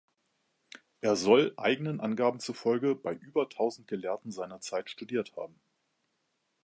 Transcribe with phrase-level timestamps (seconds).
[1.01, 5.61] Er soll, eigenen Angaben zufolge, bei über tausend Gelehrten seiner Zeit studiert haben.